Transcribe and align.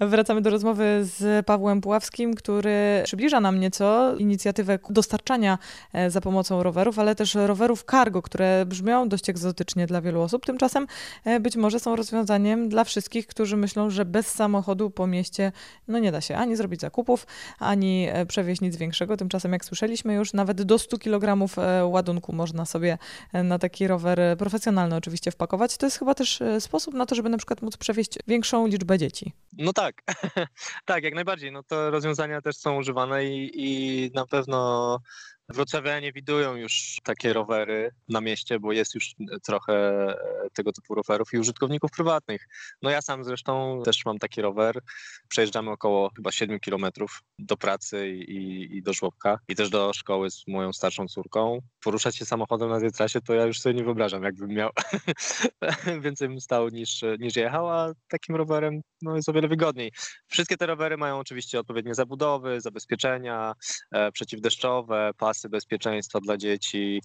Wracamy 0.00 0.40
do 0.42 0.50
rozmowy 0.50 0.84
z 1.02 1.46
Pawłem 1.46 1.80
Puławskim, 1.80 2.34
który 2.34 3.02
przybliża 3.04 3.40
nam 3.40 3.60
nieco 3.60 4.16
inicjatywę 4.16 4.78
dostarczania 4.90 5.58
e, 5.92 6.10
za 6.10 6.20
pomocą 6.20 6.62
rowerów, 6.62 6.98
ale 6.98 7.14
też 7.14 7.34
rowerów 7.34 7.84
cargo, 7.90 8.22
które 8.22 8.66
brzmią 8.66 9.08
dość 9.08 9.30
egzotycznie 9.30 9.86
dla 9.86 10.00
wielu 10.00 10.20
osób. 10.20 10.46
Tymczasem 10.46 10.86
e, 11.24 11.40
być 11.40 11.56
może 11.56 11.80
są 11.80 11.96
rozwiązaniem 11.96 12.68
dla 12.68 12.84
wszystkich, 12.84 13.26
którzy 13.26 13.56
myślą, 13.56 13.90
że 13.90 14.04
bez 14.04 14.28
samochodu 14.28 14.90
po 14.90 15.06
mieście 15.06 15.52
no 15.88 15.98
nie 15.98 16.12
da 16.12 16.20
się 16.20 16.36
ani 16.36 16.56
zrobić 16.56 16.80
zakupów, 16.80 17.26
ani 17.58 18.08
e, 18.12 18.26
przewieźć 18.26 18.60
nic 18.60 18.76
większego. 18.76 19.16
Tymczasem, 19.16 19.52
jak 19.52 19.64
słyszeliśmy 19.64 20.14
już, 20.14 20.32
nawet 20.32 20.62
do 20.62 20.78
100 20.78 20.98
kg 20.98 21.48
ładunku 21.84 22.32
można 22.32 22.64
sobie 22.64 22.98
na 23.44 23.58
taki 23.58 23.86
rower 23.86 24.20
profesjonalny 24.38 24.96
oczywiście 24.96 25.30
wpakować. 25.30 25.76
To 25.76 25.86
jest 25.86 25.98
chyba 25.98 26.14
też 26.14 26.42
sposób 26.60 26.94
na 26.94 27.06
to, 27.06 27.14
żeby 27.14 27.28
na 27.28 27.36
przykład 27.36 27.62
móc 27.62 27.76
przewieźć 27.76 28.18
większą 28.26 28.66
liczbę 28.66 28.98
dzieci. 28.98 29.32
No 29.58 29.72
tak, 29.72 29.87
tak, 30.84 31.04
jak 31.04 31.14
najbardziej. 31.14 31.52
No 31.52 31.62
te 31.62 31.90
rozwiązania 31.90 32.40
też 32.42 32.56
są 32.56 32.76
używane 32.76 33.24
i, 33.24 33.50
i 33.54 34.10
na 34.14 34.26
pewno 34.26 35.00
Wrocławianie 35.48 36.12
widują 36.12 36.56
już 36.56 36.96
takie 37.04 37.32
rowery 37.32 37.90
na 38.08 38.20
mieście, 38.20 38.60
bo 38.60 38.72
jest 38.72 38.94
już 38.94 39.14
trochę 39.42 39.74
e, 39.74 40.50
tego 40.54 40.72
typu 40.72 40.94
rowerów 40.94 41.34
i 41.34 41.38
użytkowników 41.38 41.90
prywatnych. 41.90 42.48
No 42.82 42.90
ja 42.90 43.02
sam 43.02 43.24
zresztą 43.24 43.82
też 43.84 44.04
mam 44.04 44.18
taki 44.18 44.42
rower. 44.42 44.80
Przejeżdżamy 45.28 45.70
około 45.70 46.10
chyba 46.16 46.32
7 46.32 46.60
kilometrów 46.60 47.22
do 47.38 47.56
pracy 47.56 48.08
i, 48.08 48.76
i, 48.76 48.82
do 48.82 48.92
żłobka 48.92 49.38
i 49.48 49.54
też 49.54 49.70
do 49.70 49.92
szkoły 49.92 50.30
z 50.30 50.46
moją 50.48 50.72
starszą 50.72 51.06
córką. 51.06 51.60
Poruszać 51.80 52.16
się 52.16 52.24
samochodem 52.24 52.68
na 52.68 52.80
tej 52.80 52.92
trasie 52.92 53.20
to 53.20 53.34
ja 53.34 53.44
już 53.44 53.60
sobie 53.60 53.74
nie 53.74 53.84
wyobrażam, 53.84 54.22
jakbym 54.22 54.48
miał. 54.48 54.70
Więcej 56.04 56.28
bym 56.28 56.40
stał 56.40 56.68
niż, 56.68 57.04
niż 57.18 57.36
jechał, 57.36 57.68
a 57.68 57.92
takim 58.08 58.36
rowerem 58.36 58.80
no, 59.02 59.16
jest 59.16 59.28
o 59.28 59.32
wiele 59.32 59.48
wygodniej. 59.48 59.92
Wszystkie 60.26 60.56
te 60.56 60.66
rowery 60.66 60.96
mają 60.96 61.18
oczywiście 61.18 61.60
odpowiednie 61.60 61.94
zabudowy, 61.94 62.60
zabezpieczenia 62.60 63.52
e, 63.92 64.12
przeciwdeszczowe, 64.12 65.10
pasy 65.18 65.37
bezpieczeństwa 65.46 66.20
dla 66.20 66.36
dzieci, 66.36 67.02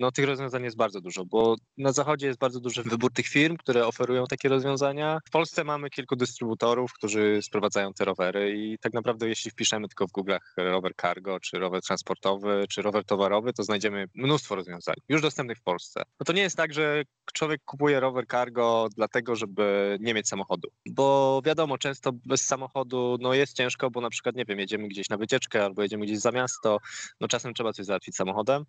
no 0.00 0.12
tych 0.12 0.26
rozwiązań 0.26 0.64
jest 0.64 0.76
bardzo 0.76 1.00
dużo, 1.00 1.24
bo 1.24 1.56
na 1.78 1.92
zachodzie 1.92 2.26
jest 2.26 2.38
bardzo 2.38 2.60
duży 2.60 2.82
wybór 2.82 3.12
tych 3.12 3.26
firm, 3.26 3.56
które 3.56 3.86
oferują 3.86 4.26
takie 4.26 4.48
rozwiązania. 4.48 5.18
W 5.26 5.30
Polsce 5.30 5.64
mamy 5.64 5.90
kilku 5.90 6.16
dystrybutorów, 6.16 6.92
którzy 6.92 7.38
sprowadzają 7.42 7.92
te 7.92 8.04
rowery 8.04 8.54
i 8.56 8.78
tak 8.78 8.92
naprawdę 8.92 9.28
jeśli 9.28 9.50
wpiszemy 9.50 9.88
tylko 9.88 10.06
w 10.06 10.10
Google'ach 10.10 10.38
rower 10.56 10.92
cargo, 11.00 11.40
czy 11.40 11.58
rower 11.58 11.82
transportowy, 11.82 12.64
czy 12.68 12.82
rower 12.82 13.04
towarowy, 13.04 13.52
to 13.52 13.62
znajdziemy 13.62 14.06
mnóstwo 14.14 14.54
rozwiązań 14.54 14.94
już 15.08 15.22
dostępnych 15.22 15.58
w 15.58 15.62
Polsce. 15.62 16.02
No 16.20 16.24
to 16.24 16.32
nie 16.32 16.42
jest 16.42 16.56
tak, 16.56 16.72
że 16.72 17.02
człowiek 17.32 17.60
kupuje 17.64 18.00
rower 18.00 18.26
cargo 18.26 18.88
dlatego, 18.96 19.36
żeby 19.36 19.96
nie 20.00 20.14
mieć 20.14 20.28
samochodu, 20.28 20.68
bo 20.86 21.40
wiadomo, 21.44 21.78
często 21.78 22.12
bez 22.12 22.46
samochodu 22.46 23.16
no 23.20 23.34
jest 23.34 23.56
ciężko, 23.56 23.90
bo 23.90 24.00
na 24.00 24.10
przykład, 24.10 24.36
nie 24.36 24.44
wiem, 24.44 24.58
jedziemy 24.58 24.88
gdzieś 24.88 25.08
na 25.08 25.16
wycieczkę 25.16 25.64
albo 25.64 25.82
jedziemy 25.82 26.06
gdzieś 26.06 26.18
za 26.18 26.32
miasto, 26.32 26.78
no 27.20 27.28
czasem 27.28 27.54
trzeba 27.54 27.72
coś 27.72 27.86
załatwić 27.86 28.16
samochodem. 28.16 28.64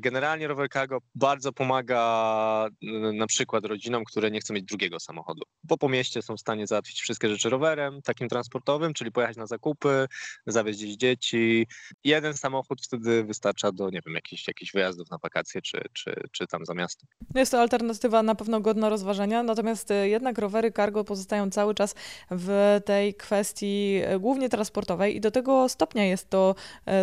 Generalnie 0.00 0.48
rower 0.48 0.57
cargo 0.72 0.98
bardzo 1.14 1.52
pomaga 1.52 2.68
na 3.14 3.26
przykład 3.26 3.64
rodzinom, 3.64 4.04
które 4.04 4.30
nie 4.30 4.40
chcą 4.40 4.54
mieć 4.54 4.64
drugiego 4.64 5.00
samochodu, 5.00 5.42
bo 5.64 5.78
po 5.78 5.88
mieście 5.88 6.22
są 6.22 6.36
w 6.36 6.40
stanie 6.40 6.66
załatwić 6.66 7.00
wszystkie 7.00 7.28
rzeczy 7.28 7.50
rowerem, 7.50 8.02
takim 8.02 8.28
transportowym, 8.28 8.94
czyli 8.94 9.12
pojechać 9.12 9.36
na 9.36 9.46
zakupy, 9.46 10.06
zawieźć 10.46 10.80
dzieci. 10.80 11.66
Jeden 12.04 12.34
samochód 12.34 12.82
wtedy 12.82 13.24
wystarcza 13.24 13.72
do, 13.72 13.90
nie 13.90 14.00
wiem, 14.06 14.14
jakichś, 14.14 14.48
jakichś 14.48 14.72
wyjazdów 14.72 15.10
na 15.10 15.18
wakacje 15.22 15.62
czy, 15.62 15.80
czy, 15.92 16.14
czy 16.32 16.46
tam 16.46 16.64
za 16.64 16.74
miasto. 16.74 17.06
Jest 17.34 17.52
to 17.52 17.60
alternatywa 17.60 18.22
na 18.22 18.34
pewno 18.34 18.60
godna 18.60 18.88
rozważania, 18.88 19.42
natomiast 19.42 19.90
e, 19.90 20.08
jednak 20.08 20.38
rowery 20.38 20.72
cargo 20.72 21.04
pozostają 21.04 21.50
cały 21.50 21.74
czas 21.74 21.94
w 22.30 22.80
tej 22.84 23.14
kwestii 23.14 24.00
e, 24.04 24.18
głównie 24.18 24.48
transportowej 24.48 25.16
i 25.16 25.20
do 25.20 25.30
tego 25.30 25.68
stopnia 25.68 26.04
jest 26.04 26.30
to 26.30 26.54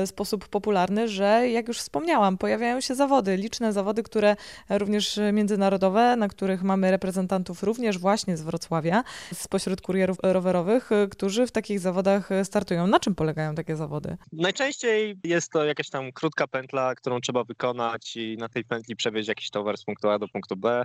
sposób 0.06 0.48
popularny, 0.48 1.08
że 1.08 1.50
jak 1.50 1.68
już 1.68 1.78
wspomniałam, 1.78 2.38
pojawiają 2.38 2.82
się 2.82 2.96
zawody, 2.96 3.38
liczne 3.46 3.74
zawody, 3.74 4.04
które 4.04 4.36
również 4.70 5.20
międzynarodowe, 5.34 6.16
na 6.16 6.28
których 6.28 6.64
mamy 6.64 6.92
reprezentantów 6.92 7.64
również 7.64 7.98
właśnie 7.98 8.38
z 8.38 8.42
Wrocławia, 8.42 9.04
spośród 9.34 9.82
kurierów 9.82 10.18
rowerowych, 10.24 10.90
którzy 11.12 11.48
w 11.48 11.52
takich 11.52 11.80
zawodach 11.80 12.30
startują. 12.44 12.88
Na 12.88 13.00
czym 13.00 13.16
polegają 13.16 13.56
takie 13.56 13.76
zawody? 13.76 14.18
Najczęściej 14.34 15.20
jest 15.24 15.52
to 15.52 15.66
jakaś 15.66 15.90
tam 15.90 16.12
krótka 16.12 16.48
pętla, 16.48 16.96
którą 16.96 17.20
trzeba 17.20 17.44
wykonać 17.44 18.16
i 18.16 18.38
na 18.38 18.50
tej 18.50 18.64
pętli 18.64 18.96
przewieźć 18.96 19.30
jakiś 19.30 19.50
towar 19.50 19.78
z 19.78 19.84
punktu 19.84 20.10
A 20.10 20.20
do 20.20 20.28
punktu 20.28 20.56
B. 20.56 20.84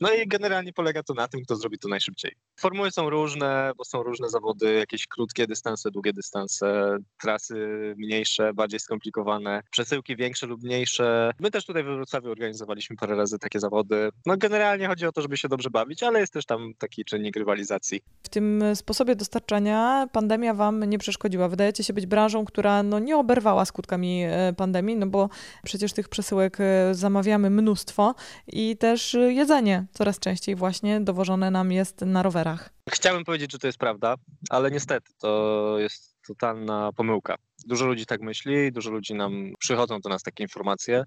No 0.00 0.12
i 0.14 0.28
generalnie 0.28 0.72
polega 0.72 1.02
to 1.02 1.14
na 1.14 1.28
tym, 1.28 1.42
kto 1.42 1.56
zrobi 1.56 1.78
to 1.78 1.88
najszybciej. 1.88 2.32
Formuły 2.60 2.90
są 2.90 3.10
różne, 3.10 3.72
bo 3.76 3.84
są 3.84 4.02
różne 4.02 4.28
zawody, 4.28 4.72
jakieś 4.72 5.06
krótkie 5.06 5.46
dystanse, 5.46 5.90
długie 5.90 6.12
dystanse, 6.12 6.96
trasy 7.20 7.54
mniejsze, 7.98 8.54
bardziej 8.54 8.80
skomplikowane, 8.80 9.62
przesyłki 9.70 10.16
większe 10.16 10.46
lub 10.46 10.62
mniejsze. 10.62 11.32
My 11.40 11.50
też 11.50 11.66
tutaj 11.66 11.84
we 11.84 11.94
Wrocławiu 11.94 12.30
organizowaliśmy 12.30 12.96
parę 12.96 13.16
razy 13.16 13.38
takie 13.38 13.60
zawody. 13.60 14.10
No 14.26 14.36
generalnie 14.36 14.86
chodzi 14.86 15.06
o 15.06 15.12
to, 15.12 15.22
żeby 15.22 15.36
się 15.36 15.48
dobrze 15.48 15.70
bawić, 15.70 16.02
ale 16.02 16.20
jest 16.20 16.32
też 16.32 16.46
tam 16.46 16.72
taki 16.78 17.04
czynnik 17.04 17.36
rywalizacji. 17.36 18.00
W 18.22 18.28
tym 18.28 18.62
sposobie 18.74 19.16
dostarczania 19.16 20.08
pandemia 20.12 20.54
wam 20.54 20.84
nie 20.84 20.98
przeszkodziła. 20.98 21.48
Wydajecie 21.48 21.84
się 21.84 21.92
być 21.92 22.06
branżą, 22.06 22.44
która 22.44 22.82
no 22.82 22.98
nie 22.98 23.16
oberwała 23.16 23.64
skutkami 23.64 24.22
e, 24.24 24.52
pandemii, 24.56 24.96
no 24.96 25.06
bo 25.06 25.28
przecież 25.64 25.92
tych 25.92 26.08
przesyłek 26.08 26.58
e, 26.60 26.94
zamawiamy 26.94 27.50
mnóstwo 27.50 28.14
i 28.46 28.76
też 28.76 29.16
jedzenie 29.28 29.89
coraz 29.92 30.18
częściej 30.18 30.56
właśnie 30.56 31.00
dowożone 31.00 31.50
nam 31.50 31.72
jest 31.72 32.00
na 32.00 32.22
rowerach. 32.22 32.70
Chciałbym 32.90 33.24
powiedzieć, 33.24 33.52
że 33.52 33.58
to 33.58 33.66
jest 33.66 33.78
prawda, 33.78 34.14
ale 34.50 34.70
niestety 34.70 35.12
to 35.18 35.76
jest 35.78 36.16
totalna 36.26 36.90
pomyłka. 36.96 37.36
Dużo 37.66 37.86
ludzi 37.86 38.06
tak 38.06 38.20
myśli, 38.20 38.72
dużo 38.72 38.90
ludzi 38.90 39.14
nam 39.14 39.52
przychodzą 39.58 40.00
do 40.00 40.08
nas 40.08 40.22
takie 40.22 40.44
informacje. 40.44 41.04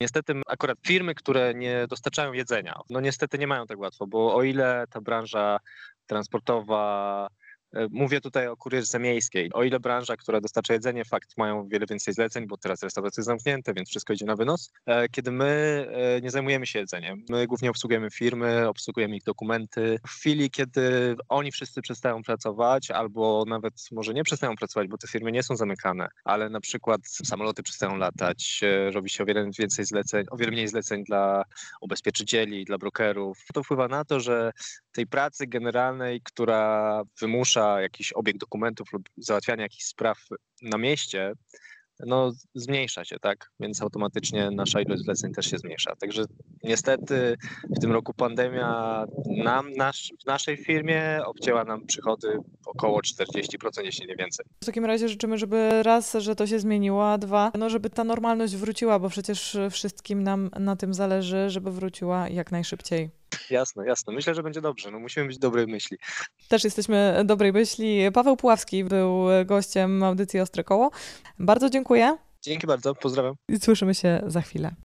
Niestety 0.00 0.34
akurat 0.46 0.78
firmy, 0.86 1.14
które 1.14 1.54
nie 1.54 1.86
dostarczają 1.88 2.32
jedzenia, 2.32 2.80
no 2.90 3.00
niestety 3.00 3.38
nie 3.38 3.46
mają 3.46 3.66
tak 3.66 3.78
łatwo, 3.78 4.06
bo 4.06 4.34
o 4.34 4.42
ile 4.42 4.84
ta 4.90 5.00
branża 5.00 5.58
transportowa 6.06 7.28
mówię 7.90 8.20
tutaj 8.20 8.48
o 8.48 8.56
kurierce 8.56 8.98
miejskiej. 8.98 9.52
O 9.52 9.62
ile 9.62 9.80
branża, 9.80 10.16
która 10.16 10.40
dostarcza 10.40 10.74
jedzenie, 10.74 11.04
fakt 11.04 11.36
mają 11.36 11.68
wiele 11.68 11.86
więcej 11.86 12.14
zleceń, 12.14 12.46
bo 12.46 12.56
teraz 12.56 12.82
restauracje 12.82 13.22
zamknięte, 13.22 13.74
więc 13.74 13.88
wszystko 13.88 14.12
idzie 14.12 14.24
na 14.24 14.36
wynos. 14.36 14.72
E, 14.86 15.08
kiedy 15.08 15.30
my 15.32 15.86
e, 15.90 16.20
nie 16.20 16.30
zajmujemy 16.30 16.66
się 16.66 16.78
jedzeniem, 16.78 17.24
my 17.30 17.46
głównie 17.46 17.70
obsługujemy 17.70 18.10
firmy, 18.10 18.68
obsługujemy 18.68 19.16
ich 19.16 19.22
dokumenty. 19.22 19.98
W 20.06 20.10
chwili, 20.10 20.50
kiedy 20.50 21.16
oni 21.28 21.52
wszyscy 21.52 21.82
przestają 21.82 22.22
pracować, 22.22 22.90
albo 22.90 23.44
nawet 23.46 23.74
może 23.92 24.14
nie 24.14 24.24
przestają 24.24 24.56
pracować, 24.56 24.88
bo 24.88 24.98
te 24.98 25.08
firmy 25.08 25.32
nie 25.32 25.42
są 25.42 25.56
zamykane, 25.56 26.08
ale 26.24 26.50
na 26.50 26.60
przykład 26.60 27.00
samoloty 27.06 27.62
przestają 27.62 27.96
latać, 27.96 28.60
robi 28.92 29.10
się 29.10 29.22
o 29.22 29.26
wiele 29.26 29.50
więcej 29.58 29.84
zleceń, 29.84 30.26
o 30.30 30.36
wiele 30.36 30.52
mniej 30.52 30.68
zleceń 30.68 31.04
dla 31.04 31.44
ubezpieczycieli, 31.80 32.64
dla 32.64 32.78
brokerów. 32.78 33.38
To 33.54 33.62
wpływa 33.62 33.88
na 33.88 34.04
to, 34.04 34.20
że 34.20 34.52
tej 34.92 35.06
pracy 35.06 35.46
generalnej, 35.46 36.20
która 36.24 37.02
wymusza 37.20 37.57
jakiś 37.60 38.12
obieg 38.12 38.38
dokumentów 38.38 38.92
lub 38.92 39.08
załatwianie 39.16 39.62
jakichś 39.62 39.84
spraw 39.84 40.18
na 40.62 40.78
mieście, 40.78 41.32
no 42.06 42.32
zmniejsza 42.54 43.04
się, 43.04 43.18
tak? 43.18 43.50
Więc 43.60 43.82
automatycznie 43.82 44.50
nasza 44.50 44.80
ilość 44.80 45.02
zleceń 45.02 45.32
też 45.32 45.50
się 45.50 45.58
zmniejsza. 45.58 45.96
Także 45.96 46.24
niestety 46.64 47.36
w 47.76 47.80
tym 47.80 47.92
roku 47.92 48.14
pandemia 48.14 49.04
nam, 49.44 49.72
nasz, 49.72 50.12
w 50.22 50.26
naszej 50.26 50.56
firmie 50.56 51.20
obcięła 51.24 51.64
nam 51.64 51.86
przychody 51.86 52.38
około 52.66 53.00
40%, 53.00 53.84
jeśli 53.84 54.06
nie 54.06 54.16
więcej. 54.16 54.46
W 54.62 54.66
takim 54.66 54.84
razie 54.84 55.08
życzymy, 55.08 55.38
żeby 55.38 55.82
raz, 55.82 56.12
że 56.18 56.36
to 56.36 56.46
się 56.46 56.58
zmieniło, 56.58 57.12
a 57.12 57.18
dwa, 57.18 57.52
no 57.58 57.70
żeby 57.70 57.90
ta 57.90 58.04
normalność 58.04 58.56
wróciła, 58.56 58.98
bo 58.98 59.08
przecież 59.08 59.56
wszystkim 59.70 60.22
nam 60.22 60.50
na 60.60 60.76
tym 60.76 60.94
zależy, 60.94 61.50
żeby 61.50 61.72
wróciła 61.72 62.28
jak 62.28 62.52
najszybciej. 62.52 63.17
Jasne, 63.50 63.86
jasne. 63.86 64.12
Myślę, 64.12 64.34
że 64.34 64.42
będzie 64.42 64.60
dobrze. 64.60 64.90
No, 64.90 64.98
musimy 64.98 65.26
być 65.26 65.38
dobrej 65.38 65.66
myśli. 65.66 65.98
Też 66.48 66.64
jesteśmy 66.64 67.22
dobrej 67.24 67.52
myśli. 67.52 68.12
Paweł 68.12 68.36
Puławski 68.36 68.84
był 68.84 69.24
gościem 69.44 70.02
audycji 70.02 70.40
Ostre 70.40 70.64
Koło. 70.64 70.90
Bardzo 71.38 71.70
dziękuję. 71.70 72.16
Dzięki 72.42 72.66
bardzo, 72.66 72.94
pozdrawiam. 72.94 73.34
I 73.48 73.58
słyszymy 73.60 73.94
się 73.94 74.20
za 74.26 74.40
chwilę. 74.40 74.74